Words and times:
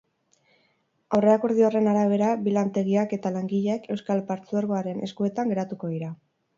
Aurrekordio 1.17 1.67
horren 1.67 1.91
arabera, 1.91 2.31
bi 2.47 2.55
lantegiak 2.57 3.15
eta 3.21 3.35
langileak 3.39 3.89
euskal 3.99 4.27
partzuergoaren 4.35 5.09
eskuetan 5.11 5.57
geratuko 5.57 5.97
dira. 5.99 6.15